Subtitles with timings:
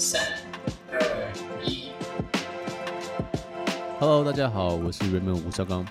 [0.00, 0.22] 三、
[0.92, 1.32] 二、
[1.64, 1.90] 一。
[3.98, 5.84] Hello，大家好，我是 Raymond 吴绍刚，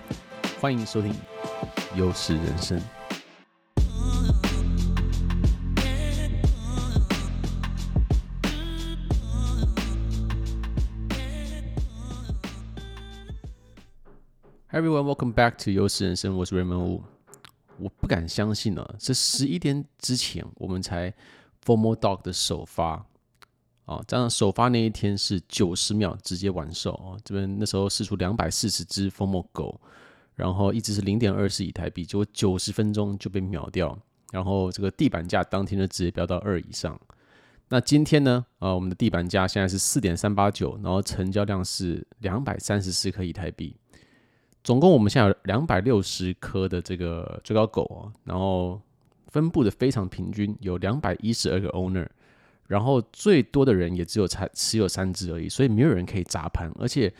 [0.58, 1.14] 欢迎收听
[1.94, 2.80] 优势人生。
[14.70, 17.04] Hi everyone, welcome back to 优势人生，我是 Raymond 吴。
[17.76, 21.12] 我不敢相信呢，这十一点之前我们才
[21.62, 23.04] FOMO Dog 的首发。
[23.88, 27.18] 啊，这样首发那一天是九十秒直接完售哦。
[27.24, 29.80] 这边那时候释出两百四十只 FOMO 狗，
[30.34, 33.98] 然后一直是零点二四以台币，结果九十分钟就被秒掉。
[34.30, 37.00] 然后这个地板价当天就直接飙到二以上。
[37.70, 38.44] 那今天呢？
[38.58, 43.74] 啊，我们的地板价现在是四点三八九，然后成交量是两百三十四颗以台币。
[44.62, 48.78] 总共我们现在有两百六十颗的这个最高狗哦，然后
[49.28, 52.06] 分布的非常平均，有两百一十二个 owner。
[52.68, 57.12] 然后最多的人也只有才持有三只而已，所以没有人可以砸盘，而且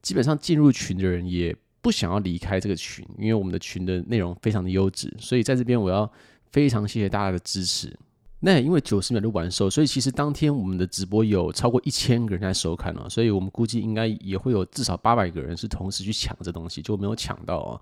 [0.00, 6.10] 基本上进入群的人也不想要离开这个群，因为我们的群的内容非常的优质，所以在这边我要
[6.50, 7.94] 非常谢谢大家的支持。
[8.40, 17.80] 那因为九十秒就完售，所以其实当天我们的直播有超过一千个人在收看了，所以我们估计应该也会有至少八百个人是同时去抢这东西，就没有抢到啊。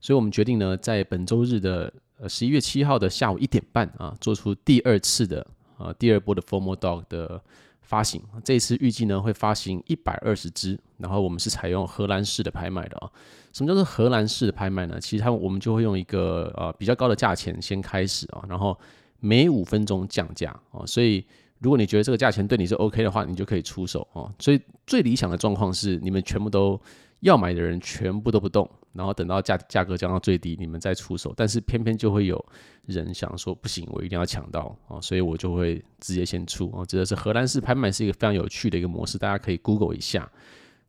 [0.00, 5.46] 所以我们决定呢，在本周日的呃十一月七号的下午一点半啊，做出第二次的。
[5.78, 7.40] 呃，第二波的 Formo Dog 的
[7.80, 13.10] 发行，这次预计呢会发行一百二十只，然后我们是采用荷兰式的拍卖的啊。
[13.52, 15.00] 什么叫做荷兰式的拍卖呢？
[15.00, 18.78] 其实它我们就会用一个呃比较高的价钱先开始啊，然后
[19.20, 20.84] 每五分钟降价啊。
[20.84, 21.24] 所以
[21.60, 24.32] 如果你觉得这个价钱对你是 OK 的话，你就可以出手啊。
[24.38, 26.80] 所以最理想的状况是你们全部都
[27.20, 28.68] 要买的人全部都不动。
[28.94, 31.32] 然后等到价价格降到最低，你们再出手。
[31.36, 32.44] 但是偏偏就会有
[32.86, 36.84] 人想说不行，我一定要抢到啊，所以我就会直接先出啊。
[36.84, 40.28] 这个是荷兰式拍卖，是一个非常有趣的一个模式，大家可以 Google 一下。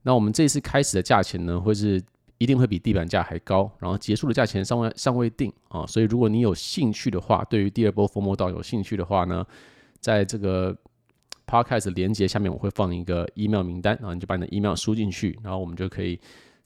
[0.01, 2.01] 那我们这次开始的价钱呢，会是
[2.39, 5.85] 一定会比地板价还高，然后结束的价钱尚未尚未定啊。
[5.85, 9.45] 所以如果你有兴趣的话，对于第二波 FOMO Dog 有兴趣的话呢，
[9.99, 10.75] 在这个
[11.45, 16.19] Podcast 连接下面我会放一个 email 名单，然后你就把你的 email 输进去，然后我们就可以。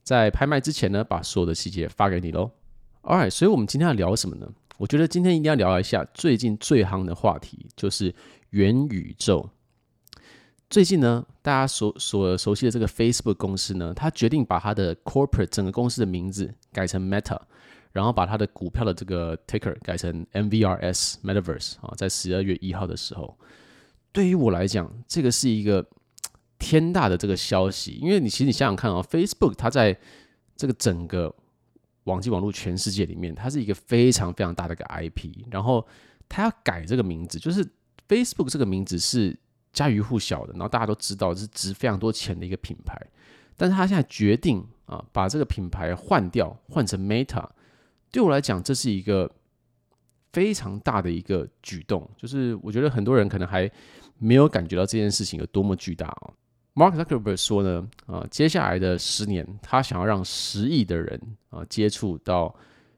[0.03, 2.51] 在拍卖之前呢，把所有的细节发给你喽。
[3.03, 4.45] All right，所以我们今天要聊什么呢？
[4.77, 8.13] 我觉得今天一定要聊一下最近最夯的话题，就是
[8.49, 9.49] 元宇宙。
[10.69, 17.39] 最近呢，大家所所熟悉的这个 Facebook 公司呢，它决定把它的 corporate 整个公司的名字改成 Meta，
[17.93, 23.37] 然后把它的股票的这个 ticker 改成 MVRS Metaverse 啊，在十二月一号的时候，
[24.11, 25.85] 对于我来讲，这个是一个。
[26.59, 29.99] 天大的这个消息，因为你其实你想想看啊，Facebook 它在
[30.55, 31.35] 这个整个
[32.05, 35.85] 网际网络全世界里面，它是一个非常非常大的一个 IP，然后
[36.29, 37.69] 它要改这个名字，就是
[38.07, 39.37] Facebook 这个名字是
[39.73, 42.97] 家喻户晓的，然后大家都知道是值非常多钱的一个品牌，
[43.57, 47.45] 但是他现在决定啊把这个品牌换掉，换成 Meta，
[48.13, 49.29] 对我来讲这是一个
[50.31, 53.69] 非常大的一个举动，就是我觉得很多人可能还
[54.19, 56.33] 没有感觉到这件事情有多么巨大哦。
[56.75, 61.19] Mark Zuckerberg 说呢，啊，接下来的十年，他想要让十亿的人
[61.49, 62.55] 啊接触到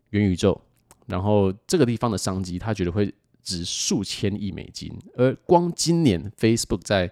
[0.09, 0.59] 元宇宙，
[1.05, 7.09] 然后这个地方的商机，他觉得会值数千亿美金，而光今年 Facebook 在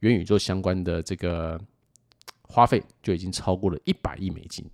[0.00, 1.60] 元宇宙相关的这个
[2.44, 4.64] 花费就已经超过了一百亿美金。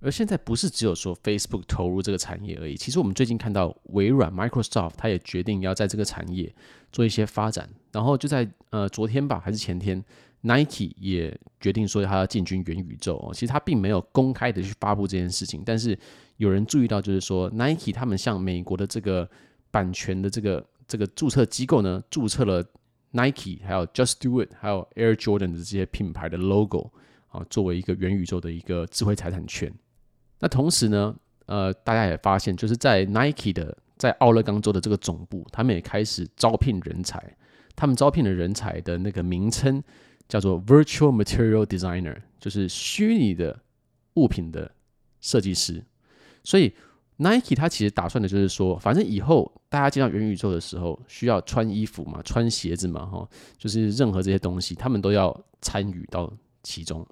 [0.00, 6.54] 而现在不是只有说 Facebook 投入这个产业而已，其实我们最近看到微软 Microsoft 他也决定要在这个产业
[6.92, 10.04] 做一些发展，然后就在呃昨天吧，还是前天。
[10.42, 15.98] Nike 也决定说他要进军元宇宙哦，其实他并没有公开的去发布这件事情，但是
[16.36, 19.28] 有人注意到，就是说 Nike 他们向美国的这个
[19.72, 22.64] 版权的这个这个注册机构呢，注册了
[23.10, 26.92] Nike 还有 Just Do It 还有 Air Jordan 的这些品牌的 logo
[27.30, 29.74] 啊，作为一个元宇宙的一个智慧财产权。
[30.40, 31.14] 那同时呢，
[31.46, 37.36] 呃，大家也发现，就是在 Nike 的在奥勒冈州的这个总部，他们也开始招聘人才，
[37.74, 39.82] 他们招聘的人才的那个名称。
[40.28, 43.58] 叫做 Virtual Material Designer，就是虚拟的
[44.16, 44.70] 物品的
[45.22, 45.82] 设计师。
[46.44, 46.70] 所以
[47.16, 53.26] Nike 它其实打算的就是说，反正以后大家进到元宇宙的时候，需要穿衣服嘛，穿鞋子嘛，哈，
[53.56, 56.30] 就是任何这些东西，他们都要参与到
[56.62, 57.06] 其中。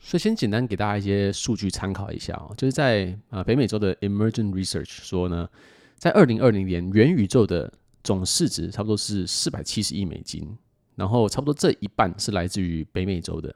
[0.00, 5.48] 所以先简单给大家一些数据参考一下哦，就是在啊北美洲的 Emergent Research 说呢，
[5.96, 10.56] 在二零二零年元宇宙的总市值差不多是四百七十亿美金。
[10.96, 13.54] 然后差不多这一半是来自于北美洲的，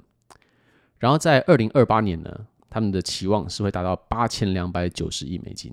[0.98, 5.70] 然后在二零二八年呢，他们的期望是会达到八千两百九十亿美金，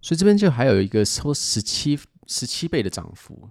[0.00, 3.48] 所以这边就还有一个超十七十七倍的涨幅，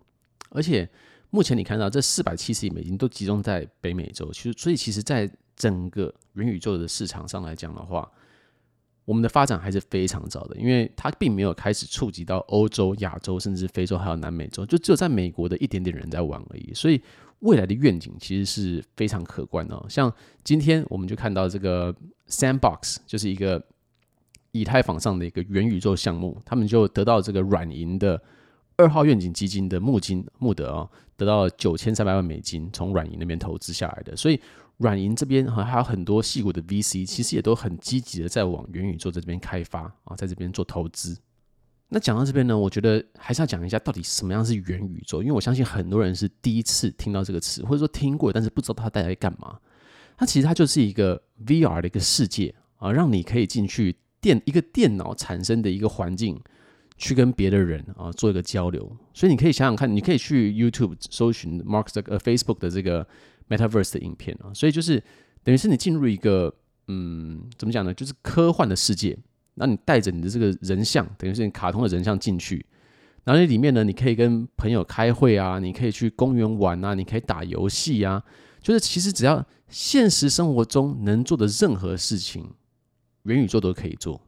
[0.49, 0.89] 而且
[1.29, 8.09] 目前你看到这四百七十亿美金都集中在北美洲，其实所以其实在整个元宇宙的市场上来讲的话，
[9.03, 16.71] 我们的发展还是非常早的，因为它并没有开始触及到欧洲、亚洲，甚至非洲还有南美洲，就只有在美国的一点点人在玩而已。
[16.73, 17.01] 所以
[17.39, 19.85] 未来的愿景其实是非常可观的。
[19.89, 20.09] 像
[20.43, 21.93] 今天我们就看到这个
[22.29, 23.61] Sandbox，就是一个
[24.51, 28.21] 以太坊上的一个元宇宙项目，他们就得到这个软银的。
[28.79, 34.15] 二号愿景基金的募金募得啊，得到九千三百万美金，从软银那边投资下来的。
[34.15, 34.39] 所以
[34.77, 41.17] 软银这边好像还有很多矽谷的 VC，其实也都很积极的在往元宇宙这边开发啊，在这边做投资。
[41.89, 49.57] 那讲到这边呢，我觉得还是要讲一下到底什么样是元宇宙，因为我相信很多人是第一次听到这个词，或者说听过，但是不知道它带来干嘛。
[50.17, 56.39] 它其实它就是一个 VR 的一个世界啊，让你可以进去电一个电脑产生的一个环境。
[56.99, 63.07] 去跟别的人啊做一个交流，所以你可以想想看，你可以去 YouTube 搜寻 Mark 这个 Facebook 的这个
[63.49, 65.03] Metaverse 的影片啊，所以就是
[65.43, 66.53] 等于是你进入一个
[66.87, 67.93] 嗯，怎么讲呢？
[67.93, 69.17] 就是科幻的世界，
[69.55, 72.65] 那你带着你的这个人像，等于是你卡通的人像进去，
[73.23, 78.23] 然后那里面呢，你可以跟朋友开会啊，你可以去公园玩啊，你可以打游戏啊，
[78.61, 82.53] 就是其实只要现实生活中能做的任何事情，
[83.23, 84.21] 元宇宙都可以做，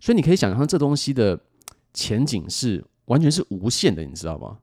[0.00, 1.40] 所以你可以想象这东西的。
[1.92, 4.60] 前景是完全是无限的，你知道吗？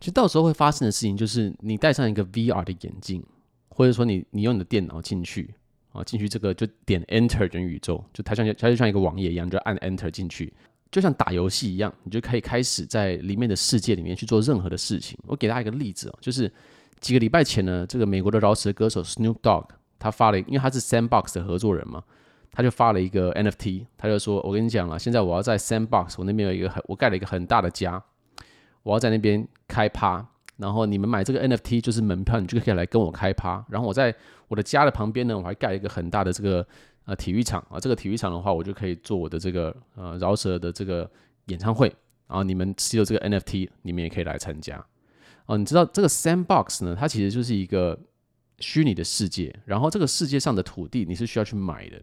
[0.00, 3.24] 其实到时候会发生的事情就是，你戴上一个 VR 的眼镜，
[3.68, 5.54] 或者说你你用你的电脑进去
[5.92, 10.52] 啊，进去这个就点 Enter 元宇宙，就它像它就像一个网页一样，就按 Enter 进去，
[10.90, 15.18] 就像打游戏一样，你就可以开始在里面的世界里面去做任何的事情。
[15.26, 16.52] 我给大家一个例子哦，就是
[17.00, 19.66] 几个礼拜前呢，这个美国的饶舌歌手 Snoop Dogg
[19.98, 22.02] 他发了，因为他是 Sandbox 的合作人嘛。
[22.56, 28.00] 他就发了一个 NFT，他就说：“我跟你讲了，现在我要在 Sandbox，我那边有一个很，我盖了一个很大的家，
[28.84, 30.24] 我要在那边开趴。
[30.56, 33.66] 然后你们买这个 NFT 就是门票，你就可以来跟我开趴。
[33.68, 34.14] 然后我在
[34.46, 36.64] 我的家的旁边呢，我还盖了一个很大的这个
[37.06, 37.80] 呃体育场啊。
[37.80, 41.10] 这个体育场的话，我就可以做我的这个呃饶舌的这个
[41.46, 41.88] 演唱会。
[42.28, 44.82] 然后你们持有这个 NFT，你们也可以来参加。
[45.46, 47.98] 哦，你知道这个 Sandbox 呢，它其实就是一个
[48.60, 49.54] 虚拟的世界。
[49.66, 52.00] 然后这个世界上的土地你是需要去买的。”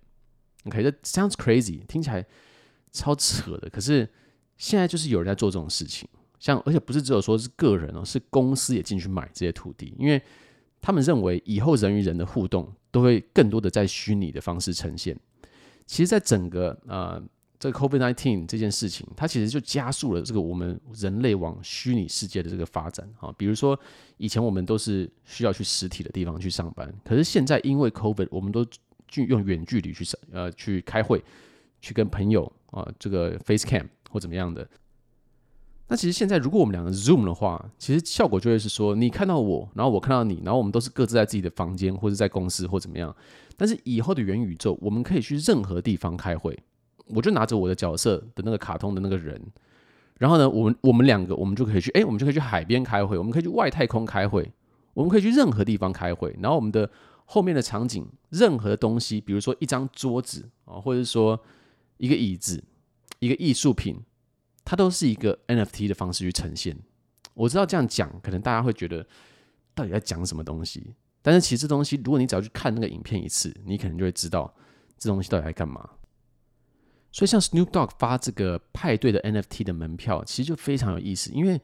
[0.67, 2.25] OK，这 sounds crazy，听起来
[2.91, 3.69] 超扯的。
[3.69, 4.07] 可是
[4.57, 6.07] 现在就是有人在做这种事情，
[6.41, 10.19] 像而且不是只有说是个人哦，是公司也进去买这些土地，因为
[10.81, 15.15] 他们认为以后人与人的互动都会更多的在虚拟的方式呈现。
[15.85, 17.21] 其实，在整个呃
[17.59, 23.31] 这个 COVID-19 这件事情，它其实就加速了这个我们人类往虚拟世界的这个发展啊。
[23.37, 23.79] 比如说
[24.17, 28.65] 以前我们都是需要去实体的地方去上班，可是现在因为 COVID，我们都
[29.07, 31.23] 去用远距离去上呃去开会，
[31.81, 34.67] 去跟朋友啊这个 FaceCam 或怎么样的。
[35.91, 43.13] 那其实现在如果我们两个 Zoom 的话，其实效果就会是说，你看到我，然后我看到你，然后我们都是各自在自己的房间或者在公司或怎么样。
[43.57, 46.57] 但是以后的元宇宙，我们可以去任何地方开会。
[47.07, 49.37] 我就拿着我的角色的那个卡通的那个人，
[50.17, 54.49] 然后呢，我们我们两个我们就可以去哎，我们就可以去海边开会，我们可以去外太空开会，
[54.93, 56.89] 我们可以去任何地方开会，然后我们的。
[57.25, 61.39] 后面的场景，任何的东西，比如说一张桌子啊，或者说
[61.95, 62.61] 一个椅子、
[63.19, 63.95] 一个艺术品，
[64.63, 66.77] 它都是一个 NFT 的方式去呈现。
[67.33, 69.05] 我知道这样讲，可能大家会觉得
[69.73, 74.53] 到底在讲什么东西，但是其实这东西，如果你只要去看那个影片一次，你可能就会知道
[74.97, 75.89] 这东西到底在干嘛。
[77.11, 81.59] 所以像 Snoop Dogg 发这个派对的 NFT 的门票，其实就非常有意思，因为。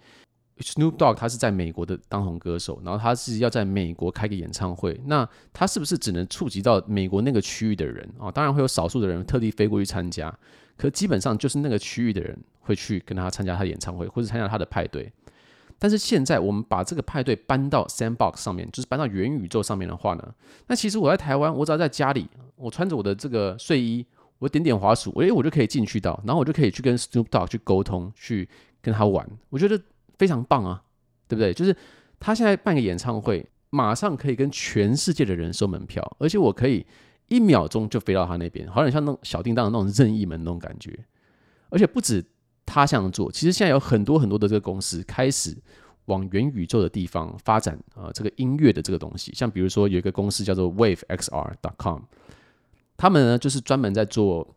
[0.60, 8.32] Snoop Dogg 他是在美国的当红歌手，然后他是要在美国开个演唱会，那他是不是只能触及到美国那个区域的人啊？
[8.32, 10.36] 当然会有少数的人特地飞过去参加，
[10.76, 12.36] 可基本上就是那个区域的人
[12.68, 15.12] 会去跟他参加他的演唱会或者参加他的派对。
[15.80, 20.34] 但是现在我们把这个派对搬到 Sandbox 上面，就是搬到元宇宙上面的话呢，
[20.68, 24.06] 那其实我在台湾，我只要在家里，我穿着我的这个睡衣，
[24.40, 28.48] 我点点滑鼠，诶，我就可以进去到，然后我就可以去跟 Snoop Dogg 去沟通，去
[28.82, 29.28] 跟他玩。
[29.50, 29.82] 我觉得。
[30.20, 30.82] 非常棒啊，
[31.28, 31.54] 对不对？
[31.54, 31.72] 就是
[32.20, 36.84] 他现在办个演唱会，马上可以跟全世界的人收门票，而且我可以
[37.28, 40.98] 一秒钟就飞到他那边，好像像那种小叮当的那种任意门那种感觉。
[41.70, 42.26] 而且不止
[42.68, 45.58] 他这样做，其实现在有很多很多的这个公司开始
[46.06, 52.02] 往元宇宙的地方发展啊，这个音乐的这个东西，像比如说有一个公司叫做 WaveXR.com，
[52.96, 54.48] 他们呢就是专门在做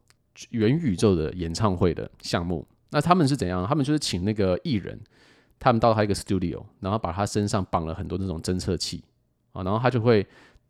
[0.51, 2.67] 元宇宙的演唱会的项目。
[2.91, 3.67] 那他们是怎样？
[3.67, 5.01] 他们就是请那个艺人。
[5.63, 9.05] 他们到他一个 studio，然后把他身上绑了很多那种侦测器
[9.53, 10.27] 啊，然后他就会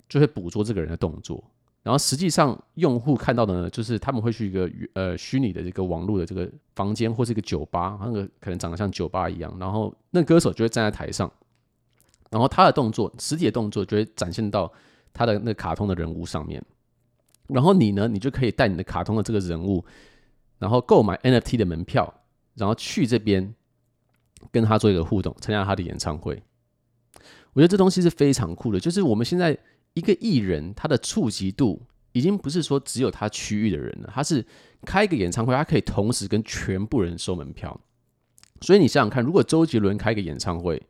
[0.08, 1.44] 就会捕捉这个人的动作，
[1.82, 11.30] 然后实际上用户看到的呢，就是他们会去一个呃虚拟的这个网络的这个房间或是一个酒吧，那个可能长得像酒吧一样，然后那歌手就会站在台上，
[12.30, 14.70] 然后他的动作，实体的动作就会展现到
[15.12, 16.62] 他的那卡通的人物上面。
[17.48, 19.84] 然后你呢，你就可以带你的卡通的这个人物，
[20.58, 22.12] 然后购买 NFT 的门票，
[22.54, 23.54] 然后去这边
[24.52, 26.42] 跟他做一个互动，参加他的演唱会。
[27.54, 29.58] 我觉得这东西是非常酷的，就是我们现在
[29.94, 31.82] 一个艺人，他的触及度
[32.12, 34.44] 已经不是说只有他区域的人了，他是
[34.86, 37.80] 开一个演唱会，他可以同时跟全部人收门票。
[38.60, 40.82] 所以你想想看，如果周杰伦开个演唱会，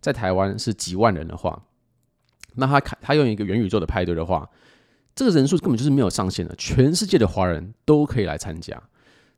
[0.00, 1.64] 在台湾是几万人的话，
[2.54, 4.48] 那他开他用一个元宇宙的派对的话，
[5.14, 8.80] 这个人数根本就是没有上限的，全世界的华人都可以来参加。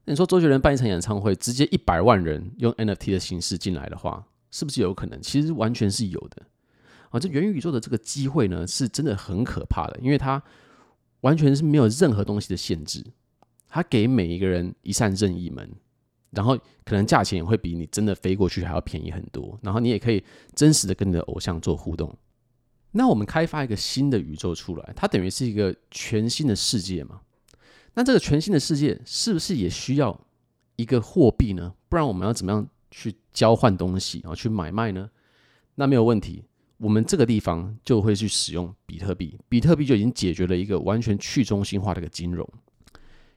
[0.04, 5.21] 你说周杰伦办一场演唱会，直接一百万人用 NFT 的形式进来的话，是不是有可能？
[5.23, 6.42] 其实完全是有的。
[7.11, 10.43] 啊，这元宇宙的这个机会呢，是真的很可怕的，因为它
[11.21, 13.05] 完全是没有任何东西的限制，
[13.69, 15.71] 它给每一个人一扇任意门，
[16.31, 20.25] 然后可能价钱也会比你真的飞过去还要便宜很多，然后你也可以
[20.55, 22.17] 真实的跟你的偶像做互动。
[22.93, 27.21] 那我们开发一个新的宇宙出来，它等于是一个全新的世界嘛？
[27.95, 30.19] 那这个全新的世界是不是也需要
[30.76, 31.75] 一个货币呢？
[31.88, 35.11] 不然我们要怎么样去交换东西啊，去买卖呢？
[35.75, 36.45] 那没有问题。
[36.81, 42.49] 我们这个地方就会去使用比特币，比特币就已经解决了一个完全去中心化的一个金融。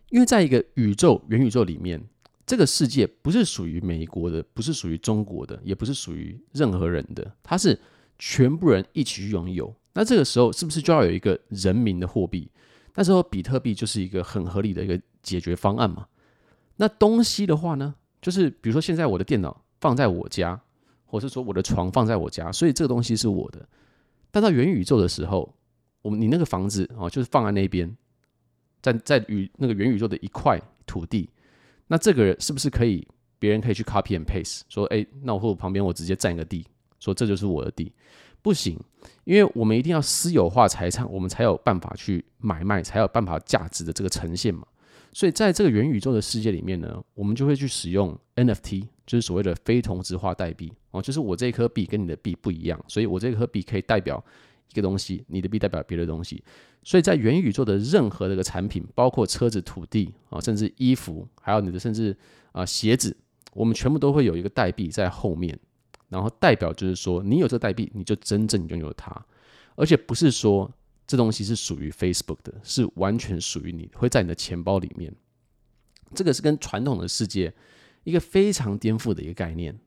[0.09, 2.01] 因为在一个宇宙元宇宙里面，
[2.45, 7.77] 这个世界不是属于美国的，不是属于中国的，也不是属于任何人的，它是
[8.17, 9.75] 全部人一起去拥有。
[9.93, 12.49] 那这个时候是不是就要有一个人民的货币？
[12.95, 16.07] 那时候比特币就是一个很合理的一个解决方案嘛。
[16.77, 20.61] 那东西的话呢，就是比如说现在我的电脑放在我家。
[21.13, 23.63] 或是说我的床放在我家，所以这个东西是我的。
[24.31, 25.47] 但到元宇宙的时候，
[26.01, 27.95] 我们你那个房子哦，就是放在那边，
[28.81, 31.29] 在在与那个元宇宙的一块土地，
[31.85, 36.65] 那这个人是不是可以别人可以去 copy and paste 说，哎，那我或旁边我直接占一个地，
[36.99, 37.93] 说这就是我的地，
[38.41, 38.75] 不行，
[39.23, 44.65] 因为我们一定要私有化财产，我们才有办法去买卖，才有办法价值的这个呈现嘛。
[45.13, 48.87] 所以在这个元宇宙的世界里面呢，我们就会去使用 NFT。
[49.05, 54.23] 就是所谓的非同质化代币哦，就是我这颗币跟你的币不一样，所以我这颗币可以代表
[54.71, 56.41] 一个东西，你的币代表别的东西。
[56.83, 62.15] 所以在元宇宙的任何的一个产品，包括车子、土地啊，甚至衣服，还有你的甚至
[62.53, 63.13] 啊鞋子，
[63.53, 65.59] 我们全部都会有一个代币在后面，
[66.07, 69.13] 然后代表就是说，你有这代币，你就真正拥有它，
[69.75, 70.71] 而且不是说
[71.05, 75.15] 这东西是属于 Facebook 的，是完全属于你，会在你的钱包里面。
[76.15, 77.53] 这个是跟传统的世界。
[78.03, 79.79] 一个非常颠覆的一个概念。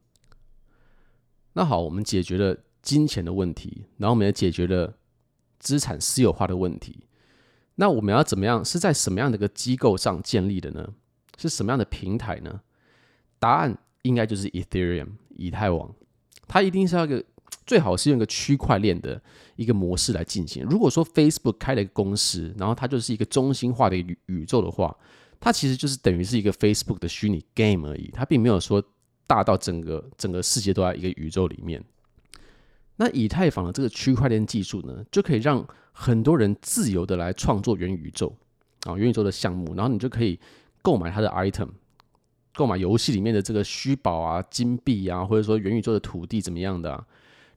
[1.52, 4.96] 那好，我们解决了金钱的问题，然后我们也解决了
[5.58, 7.04] 资产私有化的问题。
[7.74, 8.64] 那我们要怎么样？
[8.64, 10.94] 是在什么样的一个机构上建立的呢？
[11.36, 12.62] 是什么样的平台呢？
[13.38, 15.94] 答案应该就是 Ethereum 以太网。
[16.48, 17.22] 它一定是要个
[17.66, 19.20] 最好是用一个区块链的
[19.56, 20.64] 一个模式来进行。
[20.64, 24.96] 如果说 Facebook 开了一个公司，然后它就是一个中心化的宇宇宙的话。
[25.38, 28.82] 它其实就是等于是一个 Facebook 的虚拟 game 而已，它并没有说
[29.26, 31.84] 大到整个整个世界都在一个宇宙里面。
[32.96, 38.34] 那以太坊的这个区块链技术呢，就可以让很多人自由的来创作元宇宙
[38.84, 40.40] 啊，元宇宙的项目，然后你就可以
[40.80, 41.68] 购买它的 item，
[42.54, 47.06] 购买游戏里面的这个虚宝啊、金币啊，或者说元宇宙的土地怎么样的。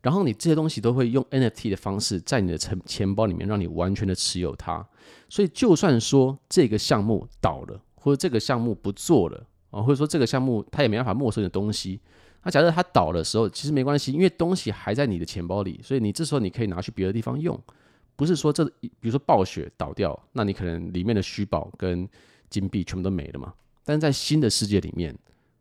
[0.02, 4.86] 然后你这些东西都会用 NFT 的方式在你的钱钱包里面，让你完全的持有它。
[5.28, 12.00] 所以就算说这个项目倒了，或者这个项目不做了啊，或者说这个项目它也没办法没收你的东西，
[12.44, 17.60] 那假设它倒的时候，其实没关系，因为东西还在你的钱包里，所以你这时候你可以拿去别的地方用。
[18.16, 22.08] 不是说这，比如说暴雪倒掉，那你可能里面的虚宝跟
[22.50, 23.54] 金币全部都没了嘛。
[23.84, 25.14] 但是在新的世界里面，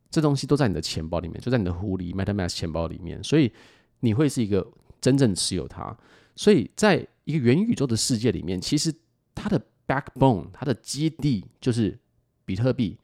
[0.09, 3.51] 这东西都在你的钱包里面，就在你的狐狸 MetaMask 钱包里面，所以。
[4.01, 4.65] 你会是一个
[5.01, 5.95] 真正持有它，
[6.35, 8.93] 所以在一个元宇宙的世界里面，其实
[9.35, 11.97] 它的 backbone，它的基地就是
[12.45, 12.97] 比特币、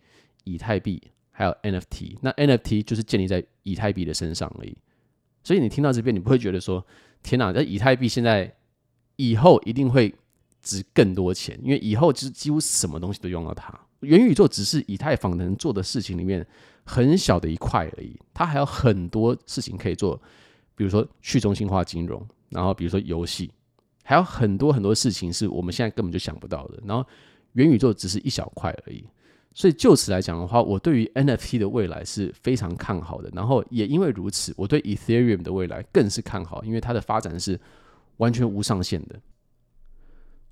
[0.43, 2.17] 以太币，还有 NFT。
[2.21, 4.75] 那 NFT 就是建立在以太币的身上而已。
[5.43, 6.85] 所以你听到这边，你不会觉得说
[7.21, 8.55] ：“天哪，这以太币现在
[9.17, 10.13] 以后一定会
[10.61, 13.79] 值更多钱，因为以后就是几乎什么东西都用到它。
[13.99, 16.45] 元宇宙只是以太坊能做的事情里面
[16.83, 20.19] 很小的一块而已，它还有很多事情可以做。”
[20.75, 23.51] 比如说去中心化金融，然后比如说游戏，
[24.03, 26.79] 还有很多很多事情是我们现在根本就想不到的。
[26.85, 27.05] 然后
[27.53, 29.03] 元宇宙只是一小块而已，
[29.53, 33.29] 所以就此来讲的话，我对于 NFT 的未来是非常看好的。
[33.33, 37.59] 然后也因为如此，我对 Ethereum 的未来更是看好，因为它的发展是
[38.17, 39.15] 完全无上限的。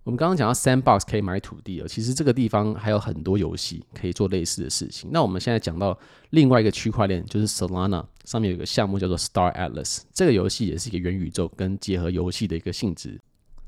[0.03, 5.09] 我们刚刚讲到 Sandbox 可以买土地了，其实这个地方还有很多游戏可以做类似的事情。
[5.13, 5.97] 那我们现在讲到
[6.31, 13.17] 另外一个区块链，就是 Solana 上面有个项目叫做 Star Atlas，这个游戏也是一个元宇宙跟结合游戏的一个性质。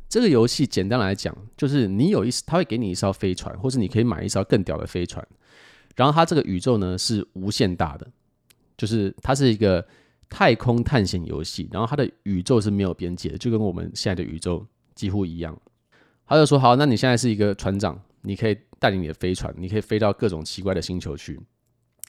[0.09, 5.25] 这个游戏简单来讲，就是你有一，它会给你一艘飞船，或者你可以买一艘更屌的飞船。
[5.95, 8.05] 然后它这个宇宙呢是无限大的，
[8.77, 9.85] 就是它是一个
[10.27, 15.57] 太空探险游戏，然后它的宇宙是没有边界的，就跟我们现在的宇宙几乎一样。
[16.27, 21.39] 他就说：“好，那你现在是一个船长，你可以带领你的飞船，你可以飞到各种奇怪的星球去，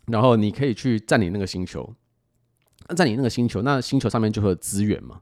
[0.07, 1.95] 然后你可以去占领那个星球。
[2.89, 5.21] 那占领那个星球，那星球上面就会有资源嘛。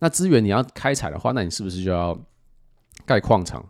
[0.00, 2.18] 那资源你要开采的话，那你是不是就要
[3.06, 3.64] 盖矿场？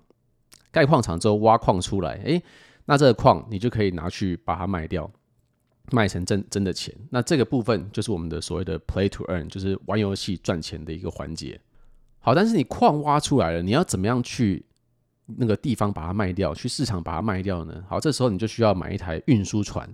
[0.71, 2.43] 盖矿场之后挖矿出来，诶，
[2.87, 5.11] 那这个矿你就可以拿去把它卖掉，
[5.91, 6.95] 卖成真真的钱。
[7.11, 11.61] 那这个部分就是我们的所谓的 play to earn，就是玩游戏赚钱的一个环节。”
[12.21, 14.65] 好，但是你矿挖出来了，你要怎么样去
[15.27, 17.83] 那个地方把它卖掉，去市场把它卖掉呢？
[17.89, 19.89] 好，这时候你就需要买一台运输船，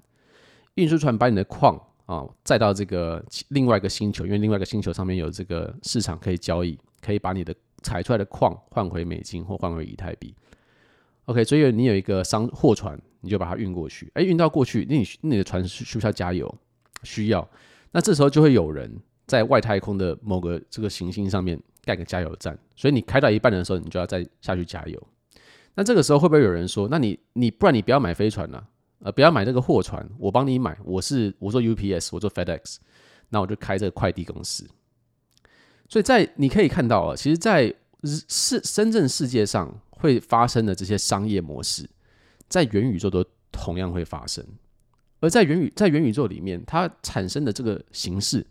[0.74, 10.34] 运输船把你的矿啊载到这个另外一个星球，因为另外一个星球上面有这个市场可以交易，可以把你的采出来的矿换回美金或换回以太币。
[11.26, 14.10] OK，所以你有一个商货船，你就把它运过去。
[14.14, 16.52] 哎，运到过去，那你你的船需不需要加油？
[17.02, 17.48] 需要。
[17.92, 18.94] 那这时候就会有人
[19.26, 21.60] 在外太空的某个这个行星上面。
[21.86, 25.08] 盖个加油站，所以你开到一半的时候，你就要再下去加油。
[25.74, 28.66] 那这个时候会不会有人说，那你你不然你不要买飞船了，
[29.00, 32.76] 呃，不要买这个货船，我帮你买，我是我做 UPS，我做 FedEx，
[33.28, 34.66] 那我就开这个快递公司。
[35.86, 41.86] 所以在你可以看到啊，其实，在世深圳世界上会发生的这些商业模式，
[42.48, 44.42] 在元宇宙都同样会发生。
[45.20, 48.46] 而在元宇在元宇宙里面，它产生的这个形式，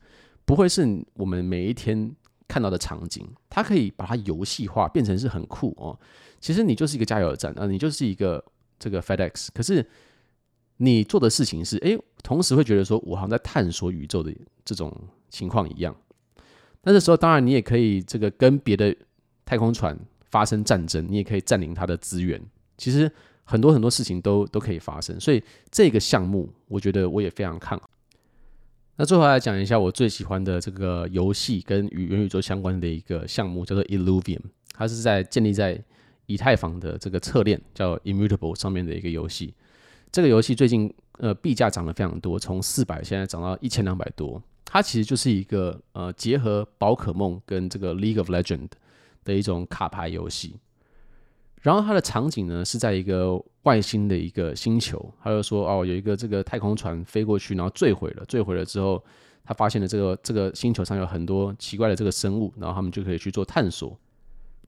[0.46, 2.16] 不会是我们每一天。
[2.46, 5.98] 看到的场景，它可以把它游戏化，变成是很酷哦。
[6.40, 8.44] 其实你就是一个加油站啊，你就是一个
[8.78, 9.48] 这个 FedEx。
[9.56, 9.84] 可是
[10.78, 14.32] 你做的事情是，诶，同时会觉得说，我好像在探索宇宙的
[14.64, 14.96] 这种
[15.30, 15.96] 情况一样。
[16.84, 18.96] 那这时候，当然你也可以这个跟别的
[19.46, 19.98] 太空船
[20.30, 22.40] 发生战争，你也可以占领它的资源。
[22.78, 23.12] 其实
[23.46, 25.20] 很多很多事情都都可以发生。
[25.20, 27.90] 所以这个项目，我觉得我也非常看好。
[28.96, 34.42] 那最后来讲一下我最喜欢的这个游戏跟与元宇宙相关的一个项目，叫做 Illuvium。
[34.74, 35.84] 它是在建立在
[36.28, 39.54] 以太坊的这个侧链叫 Immutable 上面的一个游戏。
[40.12, 44.42] 这个游戏最近呃币价涨得非常多，从四百现在涨到一千两百多。
[44.64, 48.70] 它其实就是一个呃结合宝可梦跟这个 League of Legend
[49.24, 50.56] 的一种卡牌游戏。
[51.62, 58.26] 然后它的场景呢是在一个外星的一个星球，他就说哦，有一个这个太空船飞过去，然后坠毁了。
[58.26, 59.02] 坠毁了之后，
[59.46, 63.98] 他发现了这个这个星球上有很多奇怪的这个生物，然后他们就可以去做探索。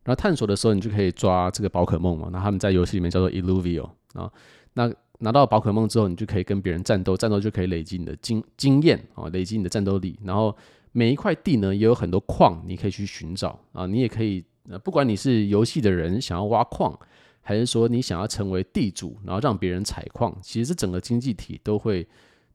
[0.04, 2.30] 然后探索的时候，你就可以抓这个宝可梦嘛。
[2.32, 4.32] 那他们在游戏里面叫做 Illuvio 啊。
[4.74, 10.18] 那拿到宝可梦之后，你就可以跟别人战斗，战斗就可以累积你的经经验啊，累积你的战斗力。
[10.24, 10.56] 然后
[10.94, 14.44] 每一块地呢，也有很多矿，你可以去寻找啊，你也可以。
[14.68, 17.00] 呃不管你是游戏的人想要挖矿，
[17.48, 22.06] 还是说你想要成为地主，然后让别人采矿，其实这整个经济体都会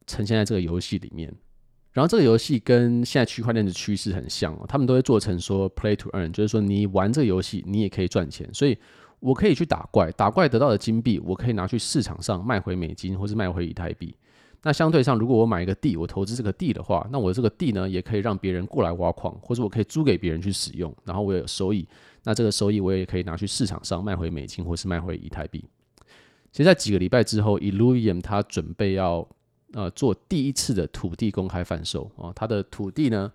[0.04, 1.32] 呈现在这个游戏里面。
[1.92, 8.52] 然后这个游戏跟现在区块链的趋势很像哦，他们都会做成说 play to earn，就是说你玩这个游戏，你也可以赚钱。
[8.52, 8.76] 所以
[9.20, 14.12] 我可以去打怪，打怪得到的金币，我可以拿去市场上卖回美金，或是卖回以太币。
[14.62, 21.86] 那相对上，如果我买一个地，我投资这个地的话，那我这个地呢，也可以让别人过来挖矿，或者我可以租给别人去使用，然后我也有收益。
[22.24, 25.64] 那这个收益我也可以拿去市场上卖回美金，或是卖回以太币。
[26.52, 29.26] 其实，在几个礼拜之后，Illuvium 它准备要
[29.72, 33.32] 呃做第一次的土地公开贩售啊，它的土地呢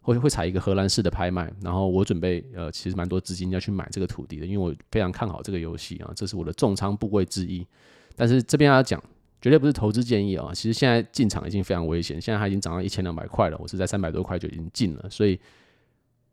[0.00, 7.66] 会会采一个荷兰式的拍卖，然后我准备呃其实蛮多资金要去买这个土地的，因为我非常看好这个游戏啊，这是我的重仓部位之一。
[8.14, 9.02] 但是这边要讲。
[9.38, 10.50] 绝对不是投资建议啊！
[10.52, 15.38] 其实现在进场已经非常危险，现在它已经涨到一千两百块了，我是在三百多块就已经进了，所以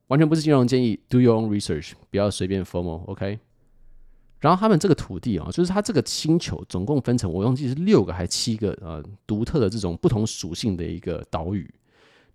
[0.08, 1.00] 完全不是金融建议。
[1.10, 3.40] Do your own research，不要随便 formal，OK
[4.40, 11.74] 然后他们这个土地啊，就是它这个星球总共分成，我忘记是六个还七个呃独特的这种不同属性的一个岛屿，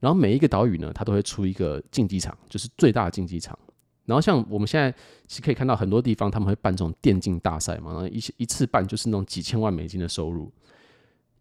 [0.01, 3.59] 然后每一个岛屿呢，它都会出一个竞技场，就是最大的竞技场。
[4.07, 4.95] 然后像我们现在
[5.29, 10.51] 是可以看到很多地方他们会办这种电竞大赛嘛，然后一一次办就是那种几千万美金的收入。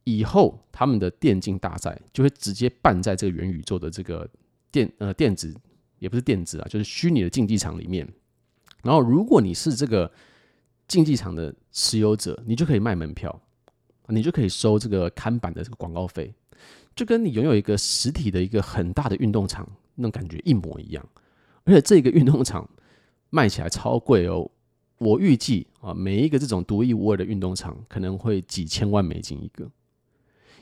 [0.03, 4.29] 以后他们的电竞大赛就会直接办在这个元宇宙的这个
[4.69, 5.55] 电呃电子
[5.99, 8.07] 也不是电子啊，就是虚拟的竞技场里面。
[8.83, 10.11] 然后如果你是这个
[10.87, 13.41] 竞技场的持有者，你就可以卖门票，
[14.07, 16.33] 你就可以收这个看板的这个广告费，
[16.95, 21.05] 就跟你拥有一个实体的一个很大的运动场那种感觉一模一样。
[21.65, 22.69] 而且这个运动场
[23.29, 24.49] 卖起来超贵哦，
[24.99, 29.65] 我预计啊，每一个这种独一无二的运动场可能会几千万美金一个，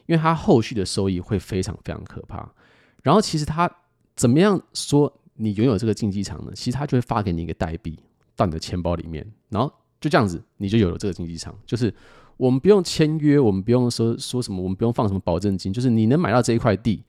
[0.08, 2.52] 因为它后续的收益会非常非常可怕。
[3.04, 3.70] 然后其实它
[4.16, 6.52] 怎么样说你拥有这个竞技场呢？
[6.56, 8.00] 其实它就会发给你一个代币
[8.36, 9.72] 到你的钱包里面，然后
[10.02, 11.58] 就这样子你就有了这个竞技场。
[11.66, 11.94] 就是
[12.38, 17.04] 我们不用签约，我们不用说说什么，我们不用放什么保证金，就是你能买到这一块地，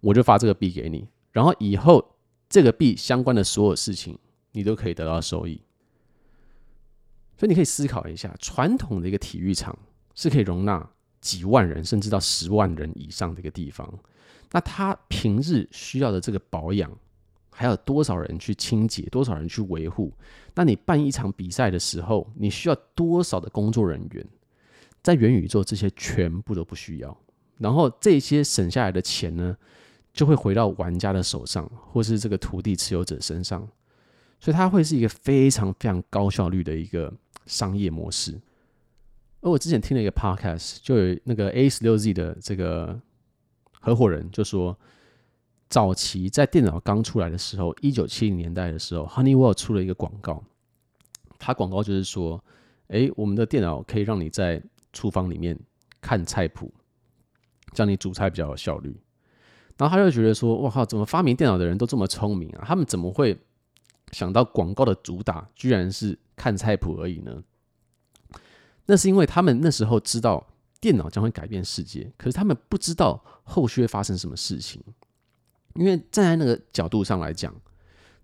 [0.00, 2.16] 我就发这个币给你，然后以后
[2.48, 4.18] 这个币相关的所有事情
[4.52, 5.60] 你都可以得到收益。
[7.36, 9.76] 所以你可以思考一下，传统的一个体育场
[10.14, 10.88] 是可以容纳
[11.20, 13.92] 几万人甚至到十万人以上的一个地方，
[14.52, 16.90] 那它平日需要的这个保养，
[17.52, 20.12] 还有多少人去清洁，多少人去维护？
[20.54, 24.26] 那你办一场比赛的时候，你需要多少的工作人员？
[25.02, 27.16] 在元宇宙，这些全部都不需要，
[27.58, 29.56] 然后这些省下来的钱呢，
[30.12, 33.68] 就会回到玩家的手上，或是这个土地持有者身上，
[34.40, 37.12] 所以它会是一个非常非常高效率的一个。
[37.44, 38.40] 商业模式，
[39.40, 43.00] 而我之前听了一个 podcast，就有那个 A 十六 Z 的这个
[43.80, 44.78] 合伙人就说，
[45.72, 50.44] 早期在电脑刚出来的时候，一九七零年代的时候，Honeywell 出了一个广告，
[51.38, 52.44] 它广告就是说，
[52.88, 55.58] 哎，我们的电脑可以让你在厨房里面
[56.02, 56.70] 看菜谱，
[57.72, 58.94] 这样你煮菜比较有效率。
[59.78, 62.64] 然后他就觉得说，哇靠，怎么发明电脑的人都这么聪明啊？
[62.66, 63.38] 他们怎么会
[64.10, 66.18] 想到广告的主打居然是？
[66.34, 67.44] 看菜谱而已呢，
[68.86, 70.44] 那是因为他们那时候知道
[70.80, 74.82] 电脑将会改变世界，可是他们不知道后续会发生什么事情。
[75.74, 77.54] 因为站在那个角度上来讲，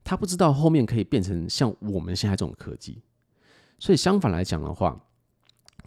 [0.05, 3.03] 他不知道后面可以变成像我们现在这种科技。
[3.79, 5.01] 所以相反来讲的话，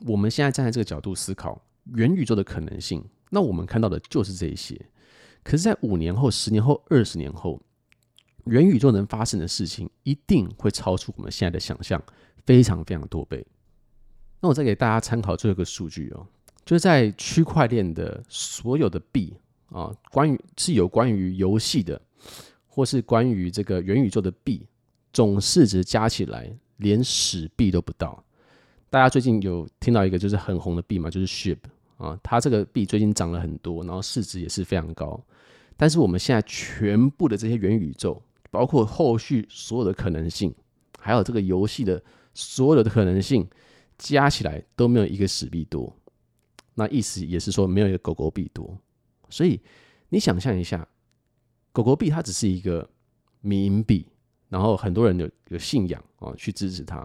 [0.05, 1.61] 我们现在站在这个角度思考
[1.95, 4.79] 元宇宙的可能性，那我们看到的就是这些。
[5.43, 7.61] 可是，在五年后、十年后、二十年后。
[8.45, 12.01] 元宇宙能发生的事情一定会超出我们现在的想象，
[12.43, 13.45] 非常非常多倍。
[14.39, 16.25] 那我再给大家参考最后一个数据哦，
[16.65, 19.37] 就是在区块链的所有的币
[19.71, 21.99] 啊，关于是有关于游戏的，
[22.67, 24.67] 或是关于这个元宇宙的币，
[25.13, 28.21] 总市值加起来连史币都不到。
[28.89, 31.57] 大家最近有听到一个就是很红的币嘛，就是 SHIB
[31.95, 35.17] 啊，它这个币最近涨了很多，然后市值也是非常高。
[35.77, 40.53] 但是我们现在全部的这些元宇宙，包括后续所有的可能性，
[40.99, 42.03] 还有这个游戏的
[42.33, 43.47] 所有的可能性，
[43.97, 45.95] 加起来都没有一个史币多。
[46.73, 48.77] 那意思也是说，没有一个狗狗币多。
[49.31, 49.59] 所以
[50.09, 50.87] 你想象一下，
[51.71, 52.87] 狗狗币它只是一个
[53.39, 54.05] 民币，
[54.49, 57.03] 然后很多人有有信仰啊去支持它。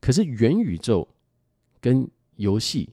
[0.00, 1.08] 可是元宇宙
[1.80, 2.90] 跟游戏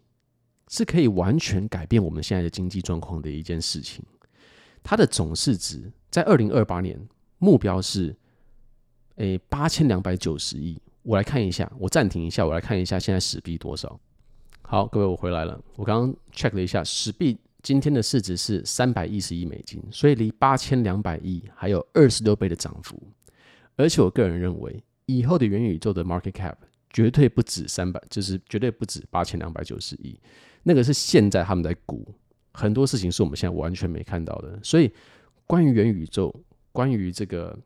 [0.69, 4.03] 是可以完全改变我们现在的经济状况的一件事情。
[4.81, 6.99] 它的总市值在二零二八年。
[7.43, 8.15] 目标是，
[9.15, 10.79] 诶，八千两百九十亿。
[11.01, 13.99] 我来看一下，我暂停一下，我来看一下现在史币多少。
[14.61, 15.59] 好，各位，我回来了。
[15.75, 23.01] 我刚刚 check 了一下，史币今天的市值是三百一十亿美金，所以离八千两百亿还有二十六倍的涨幅。
[23.75, 26.55] 而且我个人认为，以后的元宇宙的 market cap
[26.89, 30.19] 绝对不止三百，就是绝对不止八千两百九十亿。
[30.63, 32.05] 那个是现在他们在估，
[32.53, 34.59] 很多事情是我们现在完全没看到的。
[34.63, 34.91] 所以，
[35.45, 36.33] 关于元宇宙。
[36.73, 37.59] 关于这个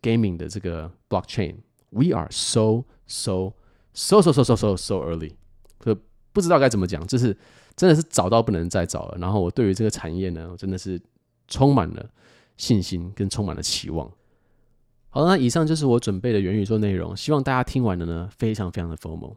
[0.00, 3.52] gaming 的这个 blockchain，we are so so
[3.92, 5.34] so so so so so early，
[5.80, 5.94] 就
[6.32, 7.36] 不知道该怎么讲，就是
[7.76, 9.18] 真的是早到不能再早了。
[9.18, 11.00] 然后我对于这个产业呢，我真的是
[11.48, 12.08] 充满了
[12.56, 14.10] 信心跟充满了期望。
[15.10, 19.34] 好，那以上就是我准备的元宇宙内容，希望大家听完了呢，非常非常的 formal。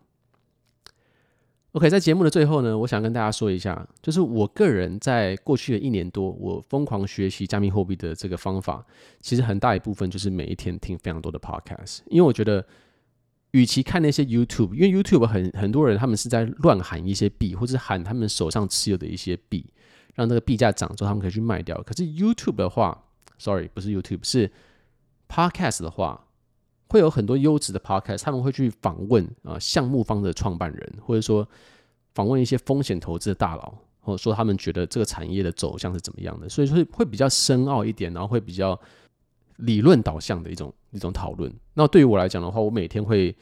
[1.74, 8.86] OK，在节目的最后呢，我想跟大家说一下，就是我个人在过去的一年多，我疯狂学习加密货币的这个方法，
[9.19, 12.65] 其实很大一部分就是每一天听非常多的 Podcast，因为我觉得，
[13.56, 19.65] 与其看那些 YouTube，因为 YouTube 很很多人他们是在乱喊一些币，或者喊他们手上持有的一些币，
[20.13, 21.82] 让这个币价涨之后他们可以去卖掉。
[21.84, 23.06] 可是 YouTube 的话
[23.38, 24.52] ，Sorry，不是 YouTube，是
[25.30, 26.22] Podcast 的话。
[26.88, 31.46] 会有很多优质的 podcast，他们会去访问啊项目方的创办人，或者说
[32.13, 38.80] 访问一些风险投资的大佬，或者说他们觉得这个产业的走向是怎么样的，所以说会比较深奥一点，然后会比较
[39.58, 41.53] 理论导向的一种一种讨论。
[41.73, 43.36] 那对于我来讲的话，我每天会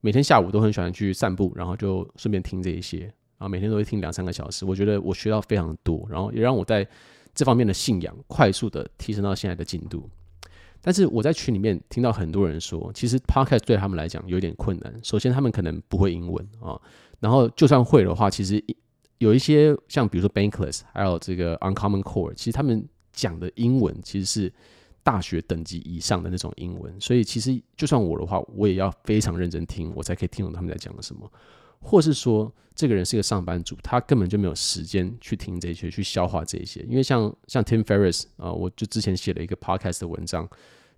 [0.00, 6.86] 每天下午都很喜欢去散步，然后就顺便听这一些，然后每天都会听两三个小时，我觉得我学到非常多，然后也让我在
[7.34, 10.08] 这方面的信仰快速的提升到现在的进度。
[10.80, 14.94] 但是我在群里面听到很多人说，其实 Podcast 对他们来讲有点困难。
[15.02, 16.80] 首先，他们可能不会英文啊，
[17.18, 18.64] 然后就算会的话，其实
[19.18, 24.52] 有一些像比如说 Bankless，还有这个 Uncommon Core，其实他们讲的英文其实是
[25.08, 26.94] 大学等级以上的那种英文。
[27.00, 31.32] 所以其实就算我的话，我也要非常认真听，我才可以听懂他们在讲什么。
[31.80, 36.80] 或是说，这个人是个上班族，他根本就没有时间去听这些，去消化这些。
[36.82, 40.46] 因为像像 Tim Ferris 啊，我就之前写了一个 podcast 的文章，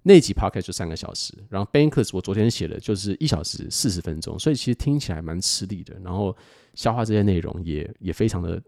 [0.02, 5.94] 那集 podcast 就三个小时，然后 Bankers，我昨天写的就是一小时四十分钟，所以其实听起来蛮吃力的。
[6.02, 6.36] 然后
[6.74, 8.60] 消化这些内容也也非常的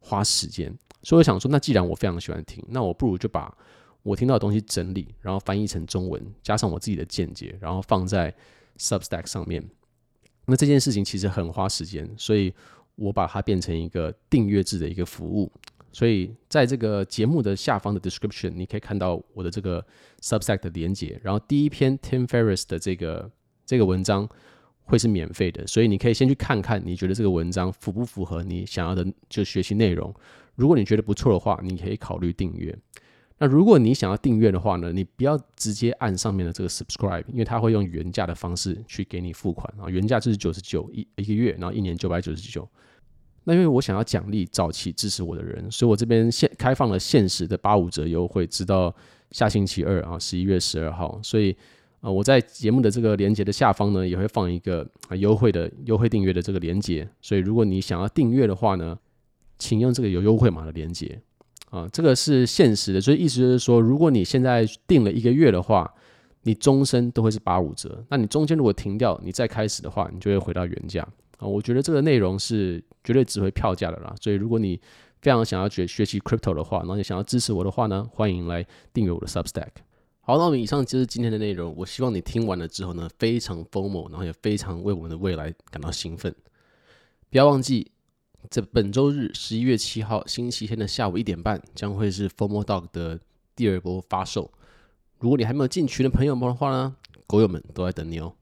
[0.00, 0.74] 花时间。
[1.02, 3.54] 所以我想说，那既然我非常喜欢听，那我不如就把
[4.02, 8.34] 我听到的东西整理，然后翻译成中文，加上我自己的见解，然后放在
[8.78, 9.62] Substack 上面。
[10.46, 12.52] 那这件事情其实很花时间，所以
[12.96, 15.52] 我把它变成一个订阅制的一个服务。
[15.92, 19.84] 所以在这个节目的下方的 description，你可以看到我的这个
[20.20, 21.20] Substack 的连结。
[21.22, 23.30] 然后第一篇 Tim Ferriss 的这个
[23.66, 24.28] 这个文章
[24.82, 30.14] 会是免费的，所以你可以先去看看，你觉得这个文章符不符合你想要的就学习内容。
[30.54, 32.76] 如果你觉得不错的话，你可以考虑订阅。
[33.42, 42.68] 那如果你想要订阅的话呢，你不要直接按上面的这个 subscribe，因为它会用原价的方式去给你付款啊，原价就是九十九一一个月，然后一年九百九十九。
[43.44, 48.94] 那因为我想要奖励早期支持我的人，所以我这边现开放了限时的八五折优惠，直到
[49.30, 51.18] 下星期二啊，十一月十二号。
[51.22, 51.56] 所以
[52.02, 57.08] 啊，我在节目的这个链接的下方呢，也会放一个啊优惠的优惠订阅的这个链接。
[57.22, 58.98] 所以如果你想要订阅的话呢，
[59.58, 61.22] 请用这个有优惠码的链接。
[61.70, 65.88] 啊，这个是现实的，所以意思就是说，如果你现在订了一个月的话，
[66.42, 68.04] 你终身都会是八五折。
[68.08, 71.06] 那你中间如果停掉，你再开始的话，你就会回到原价。
[71.38, 74.12] 啊，我觉得这个内容是绝对值回票价的啦。
[74.20, 74.80] 所以如果你
[75.22, 79.68] 非常想要学学习 crypto 的话，然后你想要支持我的话呢，欢迎来订阅我的 Substack。
[80.22, 81.72] 好，那我们以上就是今天的内容。
[81.76, 86.34] 我希望你听完了之后呢，非常 FOMO，然后也非常为我们的未来感到兴奋。
[87.30, 87.92] 不要忘记。
[88.50, 93.20] 在本周日十一月七号星期天的下午一点半，将会是 FOMO Dog 的
[93.54, 94.50] 第二波发售。
[95.20, 96.96] 如果你还没有进群的朋友们的话呢，
[97.28, 98.34] 狗友们都在等你哦。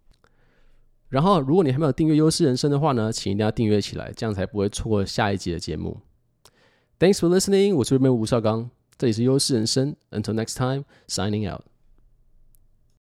[1.11, 6.01] 然后，如果你还没有订阅优势人生的话呢，请一定要订阅起来，这样才不会错过下一集的节目。
[6.99, 9.95] Thanks for listening，我是这边吴绍刚，这里是优势人生。
[10.11, 11.65] Until next time，signing out。